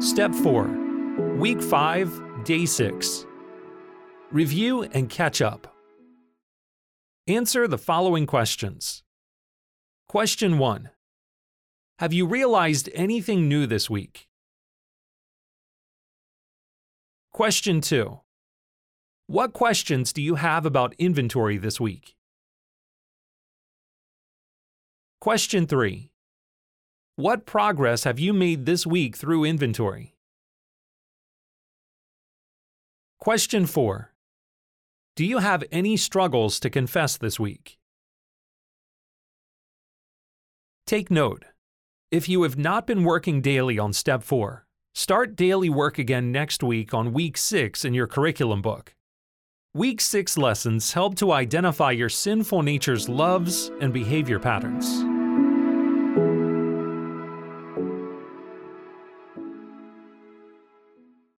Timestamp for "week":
1.36-1.62, 13.88-14.28, 21.80-22.16, 28.84-29.16, 37.38-37.78, 46.64-46.92, 47.12-47.36, 49.72-50.00